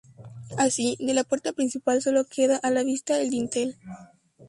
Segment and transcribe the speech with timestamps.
[0.57, 3.75] Así, de la puerta principal sólo queda a la vista el dintel.